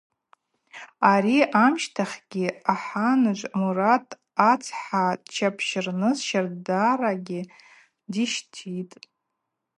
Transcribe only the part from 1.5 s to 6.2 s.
амщтахьгьи аханыжв Мурат ацхӏа дчӏапщарныс